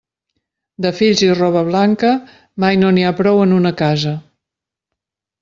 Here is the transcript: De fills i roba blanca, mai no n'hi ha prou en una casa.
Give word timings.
De 0.85 0.91
fills 0.99 1.21
i 1.27 1.29
roba 1.39 1.61
blanca, 1.67 2.13
mai 2.65 2.81
no 2.85 2.91
n'hi 2.97 3.07
ha 3.07 3.13
prou 3.21 3.43
en 3.45 3.55
una 3.59 3.75
casa. 3.85 4.17